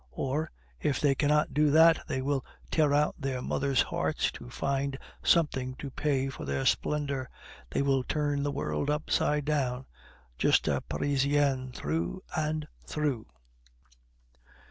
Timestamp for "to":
4.31-4.49, 5.75-5.91